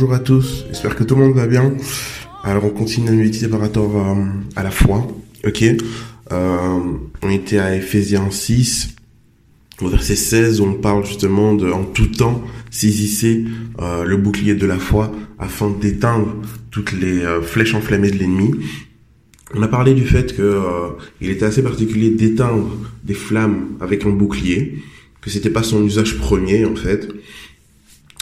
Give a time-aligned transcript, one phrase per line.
[0.00, 1.74] Bonjour à tous, j'espère que tout le monde va bien.
[2.42, 3.94] Alors on continue à méditer par rapport
[4.56, 5.06] à, la foi,
[5.46, 5.62] ok?
[5.62, 6.78] Euh,
[7.20, 8.96] On était à Ephésiens 6,
[9.82, 13.44] au verset 16, où on parle justement de «En tout temps, saisissez
[13.82, 16.34] euh, le bouclier de la foi afin d'éteindre
[16.70, 18.54] toutes les euh, flèches enflammées de l'ennemi.»
[19.54, 20.88] On a parlé du fait que euh,
[21.20, 24.82] il était assez particulier d'éteindre des flammes avec un bouclier,
[25.20, 27.06] que c'était pas son usage premier en fait.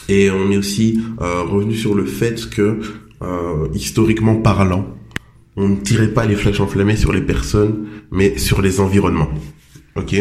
[0.09, 2.81] Et on est aussi euh, revenu sur le fait que,
[3.23, 4.95] euh, historiquement parlant,
[5.57, 9.31] on ne tirait pas les flèches enflammées sur les personnes, mais sur les environnements.
[9.97, 10.15] Ok?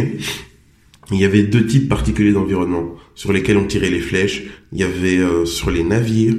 [1.11, 4.43] Il y avait deux types particuliers d'environnements sur lesquels on tirait les flèches.
[4.73, 6.35] Il y avait euh, sur les navires,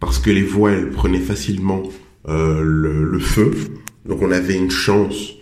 [0.00, 1.82] parce que les voiles prenaient facilement
[2.28, 3.50] euh, le, le feu.
[4.06, 5.34] Donc on avait une chance,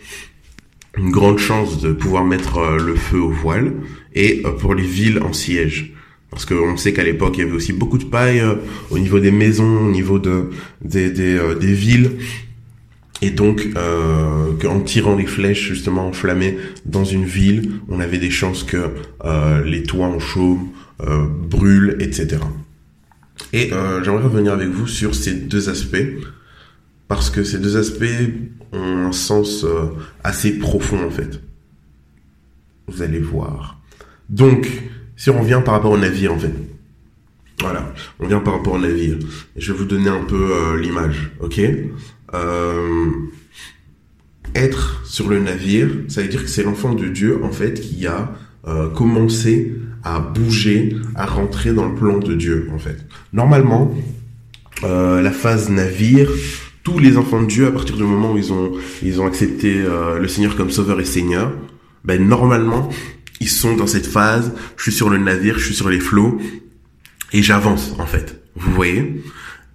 [0.97, 3.73] une grande chance de pouvoir mettre euh, le feu aux voiles.
[4.13, 5.93] Et pour les villes en siège.
[6.29, 8.55] Parce qu'on sait qu'à l'époque, il y avait aussi beaucoup de paille euh,
[8.89, 10.49] au niveau des maisons, au niveau de,
[10.81, 12.11] des, des, euh, des villes.
[13.21, 18.29] Et donc, euh, qu'en tirant les flèches justement enflammées dans une ville, on avait des
[18.29, 18.91] chances que
[19.25, 20.69] euh, les toits en chaume
[21.01, 22.37] euh, brûlent, etc.
[23.53, 26.05] Et euh, j'aimerais revenir avec vous sur ces deux aspects,
[27.07, 28.05] parce que ces deux aspects
[28.73, 29.65] ont un sens
[30.23, 31.41] assez profond en fait.
[32.87, 33.79] Vous allez voir.
[34.29, 34.67] Donc,
[35.17, 36.53] si on vient par rapport au navire en fait.
[37.59, 39.17] Voilà, on vient par rapport au navire.
[39.55, 41.59] Je vais vous donner un peu euh, l'image, ok?
[42.35, 43.09] Euh,
[44.53, 48.05] Être sur le navire, ça veut dire que c'est l'enfant de Dieu en fait qui
[48.05, 48.31] a
[48.67, 49.73] euh, commencé
[50.03, 53.05] à bouger, à rentrer dans le plan de Dieu en fait.
[53.33, 53.93] Normalement,
[54.83, 56.29] la phase navire,
[56.83, 58.73] tous les enfants de Dieu, à partir du moment où ils ont
[59.03, 59.83] ils ont accepté
[60.19, 61.51] le Seigneur comme Sauveur et Seigneur,
[62.05, 62.89] ben normalement
[63.39, 64.53] ils sont dans cette phase.
[64.77, 66.39] Je suis sur le navire, je suis sur les flots
[67.33, 68.41] et j'avance en fait.
[68.55, 69.23] Vous voyez?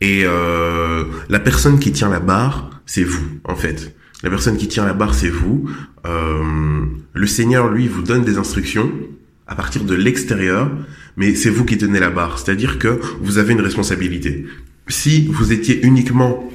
[0.01, 3.95] Et euh, la personne qui tient la barre, c'est vous en fait.
[4.23, 5.69] La personne qui tient la barre, c'est vous.
[6.07, 8.93] Euh, le Seigneur, lui, vous donne des instructions
[9.47, 10.71] à partir de l'extérieur,
[11.17, 12.39] mais c'est vous qui tenez la barre.
[12.39, 14.47] C'est-à-dire que vous avez une responsabilité.
[14.89, 16.49] Si vous étiez uniquement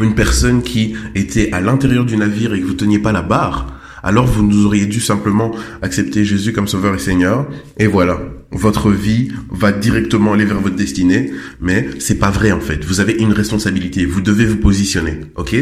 [0.00, 3.75] une personne qui était à l'intérieur du navire et que vous teniez pas la barre,
[4.06, 5.50] alors vous nous auriez dû simplement
[5.82, 7.46] accepter Jésus comme sauveur et seigneur.
[7.76, 8.20] Et voilà,
[8.52, 11.32] votre vie va directement aller vers votre destinée.
[11.60, 12.84] Mais c'est pas vrai en fait.
[12.84, 14.06] Vous avez une responsabilité.
[14.06, 15.22] Vous devez vous positionner.
[15.34, 15.56] Ok?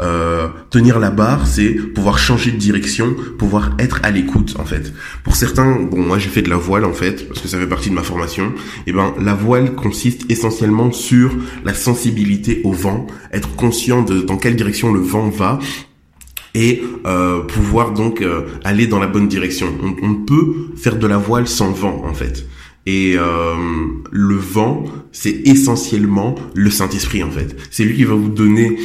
[0.00, 4.94] Euh, Tenir la barre, c'est pouvoir changer de direction, pouvoir être à l'écoute en fait.
[5.22, 7.66] Pour certains, bon moi j'ai fait de la voile en fait parce que ça fait
[7.66, 8.54] partie de ma formation.
[8.86, 11.36] Et ben la voile consiste essentiellement sur
[11.66, 15.58] la sensibilité au vent, être conscient de dans quelle direction le vent va
[16.54, 19.68] et euh, pouvoir donc euh, aller dans la bonne direction.
[19.82, 22.46] On, on peut faire de la voile sans vent en fait.
[22.86, 23.54] Et euh,
[24.10, 27.56] le vent, c'est essentiellement le Saint-Esprit en fait.
[27.70, 28.78] C'est lui qui va vous donner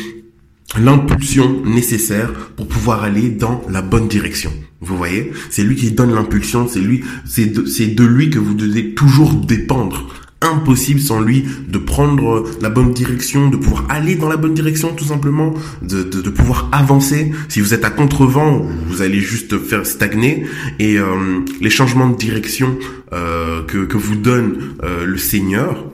[0.77, 4.51] l'impulsion nécessaire pour pouvoir aller dans la bonne direction.
[4.81, 5.31] Vous voyez?
[5.49, 8.93] C'est lui qui donne l'impulsion, c'est lui, c'est de, c'est de lui que vous devez
[8.93, 10.13] toujours dépendre
[10.45, 14.93] impossible sans lui de prendre la bonne direction, de pouvoir aller dans la bonne direction
[14.93, 17.31] tout simplement, de, de, de pouvoir avancer.
[17.49, 20.45] Si vous êtes à contre-vent, vous allez juste faire stagner.
[20.79, 22.77] Et euh, les changements de direction
[23.13, 25.85] euh, que, que vous donne euh, le Seigneur,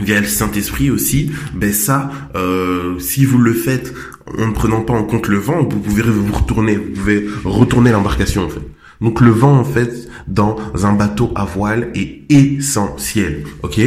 [0.00, 3.92] via le Saint-Esprit aussi, ben ça, euh, si vous le faites
[4.38, 7.90] en ne prenant pas en compte le vent, vous pouvez vous retourner, vous pouvez retourner
[7.90, 8.60] l'embarcation en fait.
[9.00, 13.80] Donc le vent en fait dans un bateau à voile est essentiel, ok?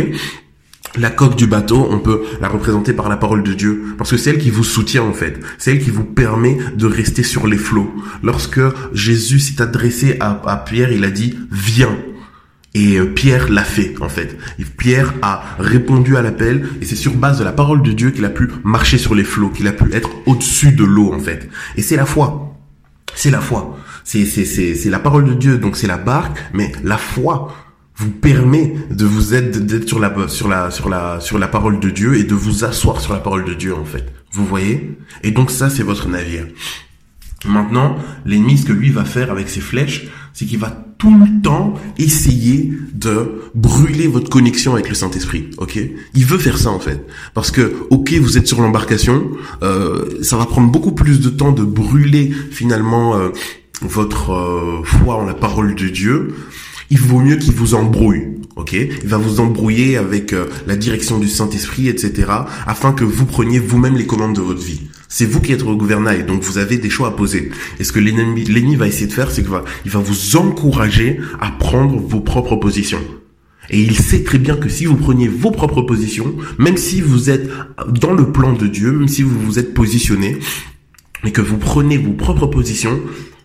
[0.96, 4.18] La coque du bateau, on peut la représenter par la parole de Dieu, parce que
[4.18, 7.48] c'est elle qui vous soutient en fait, c'est elle qui vous permet de rester sur
[7.48, 7.92] les flots.
[8.22, 8.62] Lorsque
[8.94, 11.98] Jésus s'est adressé à, Pierre, il a dit viens.
[12.76, 14.38] Et euh, Pierre l'a fait en fait.
[14.78, 18.26] Pierre a répondu à l'appel et c'est sur base de la parole de Dieu qu'il
[18.26, 21.50] a pu marcher sur les flots, qu'il a pu être au-dessus de l'eau en fait.
[21.76, 22.56] Et c'est la foi.
[23.16, 23.80] c'est la foi.
[24.04, 27.54] C'est c'est c'est c'est la parole de Dieu, donc c'est la barque, mais la foi
[27.96, 31.80] vous permet de vous être d'être sur la sur la sur la sur la parole
[31.80, 34.06] de Dieu et de vous asseoir sur la parole de Dieu en fait.
[34.32, 34.98] Vous voyez?
[35.24, 36.48] Et donc ça c'est votre navire.
[37.46, 41.42] Maintenant, l'ennemi, ce que lui va faire avec ses flèches, c'est qu'il va tout le
[41.42, 45.78] temps essayer de brûler votre connexion avec le Saint-Esprit, ok?
[46.14, 49.30] Il veut faire ça en fait, parce que ok, vous êtes sur l'embarcation,
[49.62, 53.30] euh, ça va prendre beaucoup plus de temps de brûler finalement euh,
[53.86, 56.36] votre euh, foi en la parole de Dieu.
[56.90, 58.74] Il vaut mieux qu'il vous embrouille, ok?
[58.74, 62.32] Il va vous embrouiller avec euh, la direction du Saint-Esprit, etc.,
[62.68, 64.82] afin que vous preniez vous-même les commandes de votre vie.
[65.10, 67.52] C'est vous qui êtes au gouvernail, donc vous avez des choix à poser.
[67.80, 71.20] Et ce que l'ennemi, va essayer de faire, c'est qu'il va, il va vous encourager
[71.40, 73.02] à prendre vos propres positions.
[73.70, 77.30] Et il sait très bien que si vous preniez vos propres positions, même si vous
[77.30, 77.50] êtes
[77.88, 80.38] dans le plan de Dieu, même si vous vous êtes positionné,
[81.24, 83.00] et que vous prenez vos propres positions,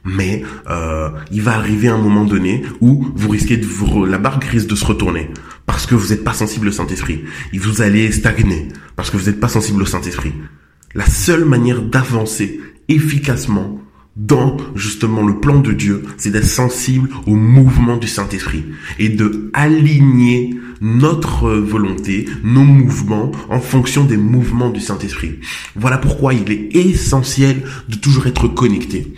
[0.09, 4.45] mais euh, il va arriver un moment donné où vous risquez de vous, la barque
[4.45, 5.31] risque de se retourner
[5.67, 7.25] parce que vous n'êtes pas sensible au Saint-Esprit.
[7.53, 10.33] Et vous allez stagner parce que vous n'êtes pas sensible au Saint-Esprit.
[10.95, 13.81] La seule manière d'avancer efficacement
[14.17, 18.65] dans justement le plan de Dieu, c'est d'être sensible au mouvement du Saint-Esprit
[18.99, 25.39] et de aligner notre volonté, nos mouvements en fonction des mouvements du Saint-Esprit.
[25.77, 29.13] Voilà pourquoi il est essentiel de toujours être connecté.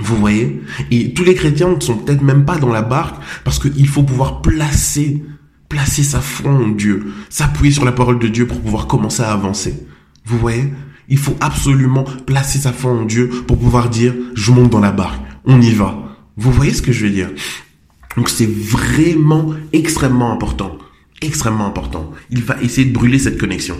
[0.00, 0.60] Vous voyez?
[0.90, 4.02] Et tous les chrétiens ne sont peut-être même pas dans la barque parce qu'il faut
[4.02, 5.22] pouvoir placer,
[5.68, 9.32] placer sa foi en Dieu, s'appuyer sur la parole de Dieu pour pouvoir commencer à
[9.32, 9.86] avancer.
[10.24, 10.72] Vous voyez?
[11.08, 14.92] Il faut absolument placer sa foi en Dieu pour pouvoir dire je monte dans la
[14.92, 15.98] barque, on y va.
[16.36, 17.30] Vous voyez ce que je veux dire?
[18.16, 20.78] Donc c'est vraiment extrêmement important,
[21.20, 22.10] extrêmement important.
[22.30, 23.76] Il va essayer de brûler cette connexion.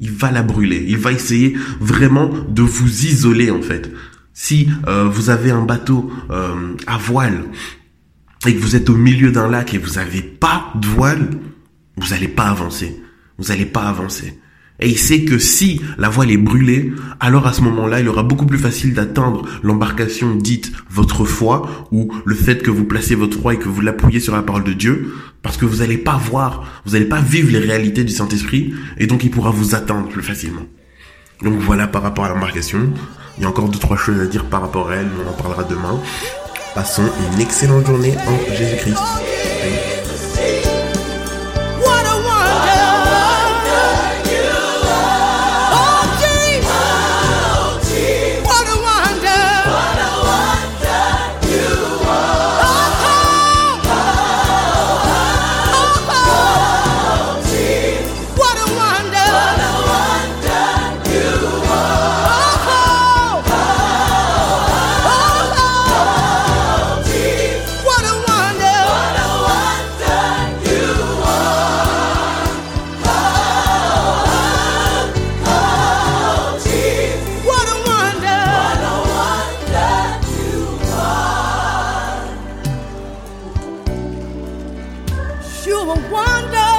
[0.00, 0.84] Il va la brûler.
[0.88, 3.92] Il va essayer vraiment de vous isoler en fait.
[4.34, 7.44] Si euh, vous avez un bateau euh, à voile
[8.46, 11.30] et que vous êtes au milieu d'un lac et vous n'avez pas de voile,
[11.96, 13.00] vous n'allez pas avancer.
[13.38, 14.38] Vous n'allez pas avancer.
[14.80, 18.24] Et il sait que si la voile est brûlée, alors à ce moment-là, il aura
[18.24, 23.38] beaucoup plus facile d'atteindre l'embarcation dite votre foi ou le fait que vous placez votre
[23.38, 26.16] foi et que vous l'appuyez sur la parole de Dieu, parce que vous n'allez pas
[26.16, 30.08] voir, vous n'allez pas vivre les réalités du Saint-Esprit, et donc il pourra vous atteindre
[30.08, 30.66] plus facilement.
[31.42, 32.92] Donc voilà par rapport à l'embarcation.
[33.38, 35.30] Il y a encore deux, trois choses à dire par rapport à elle, mais on
[35.30, 35.98] en parlera demain.
[36.74, 37.02] Passons
[37.32, 38.98] une excellente journée en Jésus-Christ.
[86.10, 86.71] wonder.